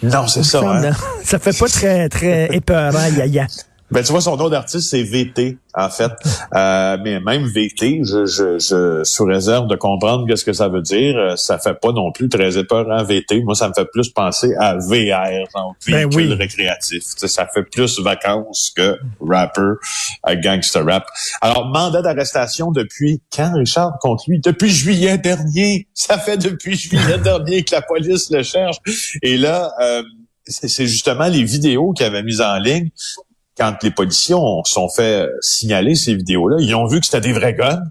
Non, 0.02 0.26
c'est 0.28 0.44
ça. 0.44 0.60
Hein? 0.60 0.92
Ça 1.24 1.38
fait 1.40 1.58
pas 1.58 1.66
très 1.66 2.08
très 2.08 2.48
épeurant, 2.54 3.06
Yaya. 3.16 3.48
Ben, 3.90 4.02
tu 4.02 4.12
vois, 4.12 4.20
son 4.20 4.36
nom 4.36 4.50
d'artiste, 4.50 4.90
c'est 4.90 5.02
VT, 5.02 5.56
en 5.72 5.88
fait. 5.88 6.12
Euh, 6.54 6.98
mais 7.02 7.20
même 7.20 7.46
VT, 7.46 8.02
je, 8.02 8.26
je, 8.26 8.58
je, 8.58 9.02
sous 9.02 9.24
réserve 9.24 9.66
de 9.66 9.76
comprendre 9.76 10.26
qu'est-ce 10.26 10.44
que 10.44 10.52
ça 10.52 10.68
veut 10.68 10.82
dire, 10.82 11.16
euh, 11.16 11.36
ça 11.36 11.58
fait 11.58 11.74
pas 11.74 11.92
non 11.92 12.12
plus 12.12 12.28
très 12.28 12.58
épeurant 12.58 13.02
VT. 13.02 13.42
Moi, 13.44 13.54
ça 13.54 13.68
me 13.68 13.72
fait 13.72 13.86
plus 13.90 14.10
penser 14.10 14.54
à 14.58 14.76
VR, 14.76 15.48
donc 15.54 15.76
ben 15.86 16.08
véhicule 16.08 16.34
récréatif. 16.34 17.02
ça 17.02 17.46
fait 17.46 17.62
plus 17.62 17.98
vacances 18.00 18.72
que 18.76 18.98
rapper, 19.20 19.78
à 20.22 20.36
gangster 20.36 20.84
rap. 20.84 21.06
Alors, 21.40 21.66
mandat 21.66 22.02
d'arrestation 22.02 22.70
depuis 22.72 23.22
quand, 23.34 23.52
Richard, 23.54 23.98
contre 24.00 24.24
lui? 24.28 24.38
Depuis 24.40 24.68
juillet 24.68 25.16
dernier. 25.16 25.88
Ça 25.94 26.18
fait 26.18 26.36
depuis 26.36 26.76
juillet 26.76 27.18
dernier 27.24 27.64
que 27.64 27.74
la 27.74 27.82
police 27.82 28.30
le 28.30 28.42
cherche. 28.42 28.76
Et 29.22 29.38
là, 29.38 29.72
euh, 29.80 30.02
c'est 30.44 30.86
justement 30.86 31.28
les 31.28 31.44
vidéos 31.44 31.92
qu'il 31.92 32.06
avait 32.06 32.22
mises 32.22 32.40
en 32.40 32.58
ligne 32.58 32.90
quand 33.58 33.76
les 33.82 33.90
policiers 33.90 34.34
ont, 34.34 34.62
sont 34.64 34.88
fait 34.88 35.26
signaler 35.40 35.94
ces 35.94 36.14
vidéos-là, 36.14 36.56
ils 36.60 36.74
ont 36.74 36.86
vu 36.86 37.00
que 37.00 37.06
c'était 37.06 37.20
des 37.20 37.32
vrais 37.32 37.54
guns. 37.54 37.82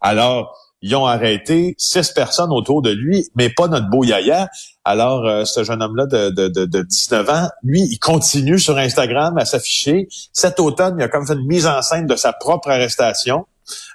Alors, 0.00 0.56
ils 0.82 0.94
ont 0.94 1.06
arrêté 1.06 1.74
six 1.78 2.12
personnes 2.12 2.52
autour 2.52 2.82
de 2.82 2.90
lui, 2.90 3.28
mais 3.34 3.48
pas 3.48 3.66
notre 3.66 3.88
beau 3.88 4.04
Yaya. 4.04 4.48
Alors, 4.84 5.26
euh, 5.26 5.44
ce 5.44 5.64
jeune 5.64 5.82
homme-là 5.82 6.06
de, 6.06 6.30
de, 6.30 6.48
de, 6.48 6.64
de, 6.64 6.82
19 6.82 7.28
ans, 7.30 7.48
lui, 7.62 7.82
il 7.82 7.98
continue 7.98 8.58
sur 8.58 8.76
Instagram 8.76 9.36
à 9.38 9.44
s'afficher. 9.44 10.06
Cet 10.32 10.60
automne, 10.60 10.96
il 10.98 11.02
a 11.02 11.08
comme 11.08 11.26
fait 11.26 11.34
une 11.34 11.46
mise 11.46 11.66
en 11.66 11.82
scène 11.82 12.06
de 12.06 12.14
sa 12.14 12.32
propre 12.32 12.68
arrestation 12.68 13.46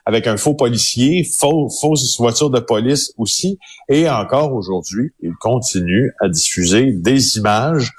avec 0.05 0.27
un 0.27 0.38
faux 0.38 0.53
policier, 0.53 1.23
faux, 1.23 1.69
fausse 1.69 2.17
voiture 2.19 2.50
de 2.50 2.59
police 2.59 3.13
aussi. 3.17 3.57
Et 3.88 4.09
encore 4.09 4.53
aujourd'hui, 4.53 5.11
il 5.21 5.33
continue 5.39 6.11
à 6.19 6.27
diffuser 6.27 6.91
des 6.91 7.38
images 7.38 7.91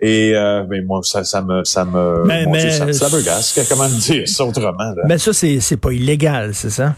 et 0.00 0.32
euh, 0.34 0.62
ben, 0.64 0.84
moi, 0.86 1.00
ça, 1.02 1.24
ça 1.24 1.42
me, 1.42 1.64
ça 1.64 1.84
me, 1.84 2.24
mais, 2.24 2.46
mais, 2.46 2.70
ça, 2.70 2.92
ça 2.92 3.16
me 3.16 3.22
gasse. 3.22 3.58
Comment 3.68 3.88
dire 3.88 4.28
ça 4.28 4.44
autrement? 4.44 4.94
Là? 4.94 5.02
Mais 5.06 5.18
ça, 5.18 5.32
c'est, 5.32 5.58
c'est 5.60 5.76
pas 5.76 5.92
illégal, 5.92 6.54
c'est 6.54 6.70
ça? 6.70 6.94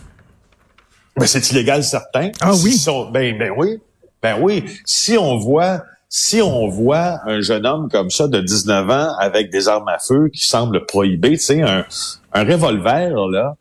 Mais 1.18 1.26
c'est 1.26 1.50
illégal, 1.50 1.82
certain. 1.82 2.30
Ah 2.40 2.52
oui? 2.62 2.78
ben, 3.12 3.38
ben 3.38 3.52
oui. 3.56 3.78
Ben 4.22 4.36
oui. 4.40 4.64
Si 4.84 5.16
on 5.16 5.38
voit, 5.38 5.82
si 6.10 6.42
on 6.42 6.68
voit 6.68 7.20
un 7.24 7.40
jeune 7.40 7.64
homme 7.66 7.88
comme 7.90 8.10
ça 8.10 8.28
de 8.28 8.40
19 8.40 8.90
ans 8.90 9.14
avec 9.18 9.50
des 9.50 9.68
armes 9.68 9.88
à 9.88 9.98
feu 9.98 10.28
qui 10.28 10.46
semblent 10.46 10.84
prohibées, 10.84 11.38
tu 11.38 11.44
sais, 11.44 11.62
un, 11.62 11.86
un 12.34 12.44
revolver, 12.44 13.14
là, 13.30 13.56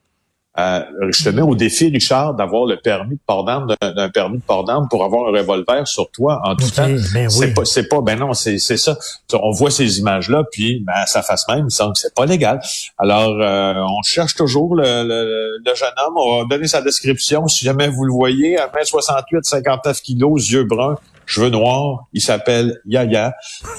euh, 0.59 1.11
je 1.11 1.23
te 1.23 1.29
mets 1.29 1.41
au 1.41 1.55
défi, 1.55 1.89
Richard, 1.89 2.33
d'avoir 2.33 2.65
le 2.65 2.77
permis 2.77 3.15
de 3.15 3.21
port 3.25 3.43
d'armes, 3.43 3.75
d'un 3.81 4.09
permis 4.09 4.37
de 4.37 4.43
port 4.43 4.65
d'armes 4.65 4.87
pour 4.89 5.03
avoir 5.03 5.29
un 5.29 5.37
revolver 5.37 5.87
sur 5.87 6.09
toi 6.11 6.41
en 6.43 6.55
tout 6.55 6.69
temps. 6.69 6.87
Ben 7.13 7.29
c'est 7.29 7.53
pas, 7.53 7.65
c'est 7.65 7.87
pas, 7.87 8.01
ben 8.01 8.17
non, 8.17 8.33
c'est, 8.33 8.57
c'est 8.57 8.77
ça. 8.77 8.97
On 9.33 9.51
voit 9.51 9.71
ces 9.71 9.99
images-là, 9.99 10.43
puis 10.51 10.83
ben, 10.85 10.93
à 10.95 11.05
sa 11.05 11.21
face 11.21 11.47
même, 11.47 11.65
il 11.69 11.71
semble 11.71 11.93
que 11.93 11.99
c'est 11.99 12.13
pas 12.13 12.25
légal. 12.25 12.59
Alors, 12.97 13.37
euh, 13.39 13.81
on 13.81 14.01
cherche 14.03 14.35
toujours 14.35 14.75
le, 14.75 15.03
le, 15.63 15.75
jeune 15.75 15.93
homme. 16.05 16.15
On 16.17 16.39
va 16.39 16.45
donner 16.45 16.67
sa 16.67 16.81
description. 16.81 17.47
Si 17.47 17.63
jamais 17.63 17.87
vous 17.87 18.05
le 18.05 18.11
voyez, 18.11 18.57
à 18.57 18.67
1m68, 18.67 19.43
59 19.43 20.01
kilos, 20.01 20.49
yeux 20.49 20.63
bruns, 20.63 20.97
cheveux 21.25 21.49
noirs. 21.49 22.07
Il 22.13 22.21
s'appelle 22.21 22.81
Yaya. 22.85 23.33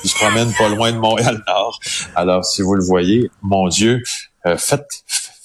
Il 0.05 0.11
se 0.11 0.15
promène 0.15 0.53
pas 0.57 0.69
loin 0.69 0.93
de 0.93 0.99
Montréal-Nord. 0.99 1.81
Alors, 2.15 2.45
si 2.45 2.63
vous 2.63 2.75
le 2.75 2.85
voyez, 2.85 3.31
mon 3.43 3.69
Dieu, 3.69 4.03
euh, 4.47 4.57
faites 4.57 4.87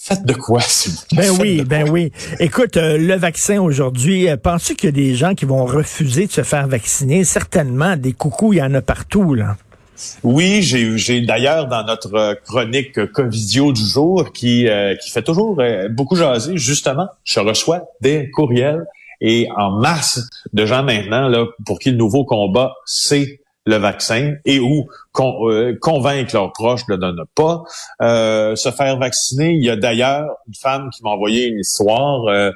Faites 0.08 0.24
de 0.24 0.34
quoi, 0.34 0.62
s'il 0.68 0.94
Ben 1.18 1.32
oui, 1.40 1.64
ben 1.64 1.90
oui. 1.90 2.12
Écoute, 2.40 2.78
euh, 2.78 2.96
le 2.96 3.16
vaccin 3.16 3.60
aujourd'hui, 3.60 4.30
euh, 4.30 4.38
penses-tu 4.38 4.76
qu'il 4.76 4.90
y 4.90 4.90
a 4.90 4.92
des 4.92 5.16
gens 5.16 5.34
qui 5.34 5.46
vont 5.46 5.66
refuser 5.66 6.28
de 6.28 6.32
se 6.32 6.44
faire 6.44 6.68
vacciner? 6.68 7.24
Certainement, 7.24 7.98
des 7.98 8.14
coucous, 8.14 8.54
il 8.54 8.58
y 8.58 8.62
en 8.62 8.72
a 8.76 8.82
partout, 8.82 9.34
là. 9.34 9.58
Oui, 10.22 10.62
j'ai 10.62 11.22
d'ailleurs 11.22 11.68
dans 11.68 11.84
notre 11.84 12.40
chronique 12.44 13.04
Covidio 13.14 13.72
du 13.72 13.84
jour 13.84 14.32
qui, 14.32 14.68
euh, 14.68 14.94
qui 14.96 15.10
fait 15.10 15.24
toujours 15.24 15.60
beaucoup 15.90 16.16
jaser, 16.16 16.56
justement, 16.56 17.08
je 17.24 17.40
reçois 17.40 17.82
des 18.02 18.30
courriels 18.30 18.86
et 19.22 19.48
en 19.58 19.72
masse 19.72 20.20
de 20.54 20.66
gens 20.68 20.84
maintenant 20.84 21.30
là 21.30 21.46
pour 21.66 21.80
qui 21.80 21.90
le 21.92 21.98
nouveau 21.98 22.26
combat, 22.26 22.76
c'est 22.86 23.40
le 23.66 23.78
vaccin 23.78 24.36
et 24.46 24.60
ou 24.60 24.88
euh, 25.20 25.76
convaincre 25.82 26.36
leurs 26.36 26.54
proches 26.54 26.86
de 26.88 26.96
ne 26.96 27.24
pas 27.36 27.64
euh, 28.02 28.56
se 28.56 28.70
faire 28.70 28.98
vacciner. 28.98 29.54
Il 29.54 29.64
y 29.64 29.70
a 29.70 29.76
d'ailleurs 29.76 30.30
une 30.48 30.54
femme 30.54 30.90
qui 30.92 31.04
m'a 31.04 31.10
envoyé 31.10 31.48
une 31.48 31.60
histoire 31.60 32.26
euh, 32.28 32.52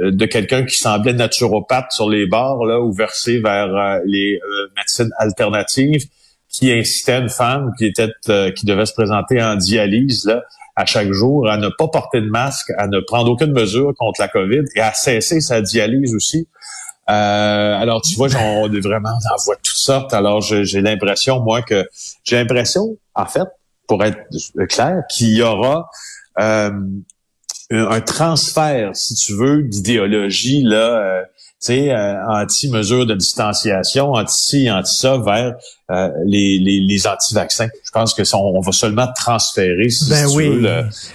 de 0.00 0.26
quelqu'un 0.26 0.64
qui 0.64 0.76
semblait 0.76 1.12
naturopathe 1.12 1.92
sur 1.92 2.08
les 2.08 2.26
bords 2.26 2.64
là, 2.66 2.80
ou 2.80 2.92
versé 2.92 3.40
vers 3.40 4.00
les 4.04 4.38
médecines 4.76 5.10
alternatives, 5.18 6.04
qui 6.48 6.72
incitait 6.72 7.18
une 7.18 7.28
femme 7.28 7.72
qui 7.76 7.86
était 7.86 8.08
qui 8.54 8.66
devait 8.66 8.86
se 8.86 8.92
présenter 8.92 9.42
en 9.42 9.56
dialyse 9.56 10.26
là, 10.26 10.44
à 10.76 10.86
chaque 10.86 11.10
jour 11.10 11.48
à 11.48 11.56
ne 11.56 11.68
pas 11.76 11.88
porter 11.88 12.20
de 12.20 12.30
masque, 12.30 12.70
à 12.78 12.86
ne 12.86 13.00
prendre 13.00 13.32
aucune 13.32 13.52
mesure 13.52 13.92
contre 13.98 14.20
la 14.20 14.28
COVID 14.28 14.62
et 14.76 14.80
à 14.80 14.92
cesser 14.92 15.40
sa 15.40 15.60
dialyse 15.60 16.14
aussi. 16.14 16.46
Euh, 17.10 17.80
alors, 17.80 18.02
tu 18.02 18.14
vois, 18.14 18.28
est 18.28 18.80
vraiment, 18.80 19.10
on 19.10 19.34
en 19.34 19.44
voit 19.44 19.56
toutes 19.56 19.76
sortes. 19.76 20.14
Alors, 20.14 20.40
j'ai 20.40 20.80
l'impression, 20.80 21.40
moi, 21.40 21.62
que 21.62 21.88
j'ai 22.24 22.36
l'impression, 22.36 22.96
en 23.14 23.26
fait, 23.26 23.48
pour 23.88 24.04
être 24.04 24.20
clair, 24.68 25.02
qu'il 25.10 25.34
y 25.34 25.42
aura 25.42 25.90
euh, 26.38 26.70
un 27.70 28.00
transfert, 28.00 28.94
si 28.94 29.14
tu 29.14 29.34
veux, 29.34 29.62
d'idéologie 29.62 30.62
là, 30.62 30.76
euh, 30.76 31.22
tu 31.60 31.74
sais, 31.74 31.94
anti-mesure 32.28 33.04
de 33.04 33.14
distanciation, 33.14 34.12
anti-ci, 34.12 34.70
anti-ça, 34.70 35.18
vers 35.18 35.56
euh, 35.90 36.08
les, 36.24 36.58
les, 36.58 37.06
anti-vaccins. 37.06 37.68
Je 37.90 37.98
pense 37.98 38.14
que 38.14 38.22
on, 38.36 38.60
va 38.60 38.70
seulement 38.70 39.08
transférer 39.16 39.88
ben 40.08 40.24
oui. 40.36 40.64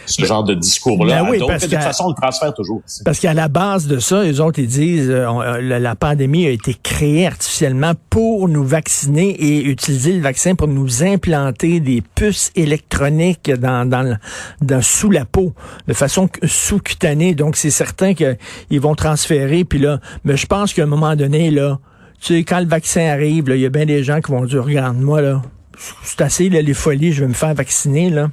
ce 0.06 0.26
genre 0.26 0.44
de 0.44 0.54
discours-là. 0.54 1.24
Ben 1.24 1.30
oui, 1.30 1.40
de 1.40 1.46
toute 1.46 1.74
façon, 1.74 2.04
on 2.08 2.10
le 2.10 2.16
transfère 2.22 2.54
toujours. 2.54 2.82
Parce 3.06 3.20
qu'à 3.20 3.34
la 3.34 3.48
base 3.48 3.88
de 3.88 3.98
ça, 4.00 4.24
les 4.24 4.42
autres, 4.42 4.60
ils 4.60 4.68
disent 4.68 5.10
euh, 5.10 5.26
euh, 5.26 5.80
la, 5.80 5.96
pandémie 5.96 6.46
a 6.48 6.50
été 6.50 6.76
créée 6.84 7.28
artificiellement 7.28 7.94
pour 8.10 8.50
nous 8.50 8.66
vacciner 8.66 9.30
et 9.30 9.64
utiliser 9.64 10.12
le 10.12 10.22
vaccin 10.22 10.56
pour 10.56 10.68
nous 10.68 11.02
implanter 11.02 11.80
des 11.80 12.04
puces 12.14 12.52
électroniques 12.56 13.50
dans, 13.52 13.90
dans, 13.90 14.18
dans 14.60 14.82
sous 14.82 15.12
la 15.12 15.24
peau, 15.24 15.54
de 15.88 15.94
façon 15.94 16.28
sous-cutanée. 16.44 17.36
Donc, 17.36 17.56
c'est 17.56 17.70
certain 17.70 18.14
qu'ils 18.14 18.82
vont 18.82 18.96
transférer. 18.96 19.64
Puis 19.64 19.80
là, 19.80 20.02
mais 20.26 20.36
je 20.36 20.46
pense 20.46 20.74
qu'à 20.74 20.84
un 20.84 20.88
moment 20.88 21.16
donné, 21.16 21.52
là, 21.52 21.80
tu 22.20 22.34
sais, 22.34 22.44
quand 22.44 22.60
le 22.60 22.68
vaccin 22.68 23.08
arrive, 23.08 23.46
il 23.48 23.62
y 23.62 23.66
a 23.66 23.70
bien 23.70 23.86
des 23.86 24.04
gens 24.04 24.20
qui 24.20 24.34
vont 24.34 24.44
dire, 24.44 24.66
regarde, 24.66 24.98
moi, 24.98 25.22
là, 25.22 25.42
c'est 26.04 26.22
assez, 26.22 26.50
là, 26.50 26.62
les 26.62 26.74
folies, 26.74 27.14
je 27.14 27.22
vais 27.22 27.28
me 27.28 27.34
faire 27.34 27.54
vacciner, 27.54 28.10
là. 28.10 28.30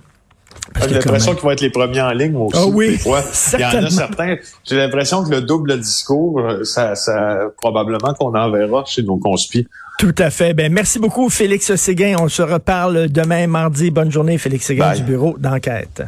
J'ai 0.80 0.94
l'impression 0.94 1.34
qu'ils 1.34 1.42
vont 1.42 1.50
être 1.50 1.60
les 1.60 1.70
premiers 1.70 2.00
en 2.02 2.12
ligne 2.12 2.36
aussi. 2.36 2.58
Ah 2.58 2.66
oui, 2.66 2.98
Il 3.54 3.60
y 3.60 3.64
en 3.64 3.84
a 3.84 3.90
certains. 3.90 4.36
J'ai 4.64 4.76
l'impression 4.76 5.24
que 5.24 5.30
le 5.30 5.42
double 5.42 5.78
discours, 5.80 6.40
ça, 6.62 6.94
ça 6.94 7.38
probablement 7.60 8.14
qu'on 8.14 8.34
en 8.34 8.50
verra 8.50 8.84
chez 8.86 9.02
nos 9.02 9.16
conspis. 9.16 9.66
Tout 9.98 10.14
à 10.18 10.30
fait. 10.30 10.54
Ben 10.54 10.72
merci 10.72 10.98
beaucoup, 10.98 11.28
Félix 11.28 11.74
Séguin. 11.76 12.16
On 12.20 12.28
se 12.28 12.42
reparle 12.42 13.08
demain 13.08 13.46
mardi. 13.46 13.90
Bonne 13.90 14.10
journée, 14.10 14.38
Félix 14.38 14.66
Séguin 14.66 14.94
du 14.94 15.02
bureau 15.02 15.36
d'enquête. 15.38 16.02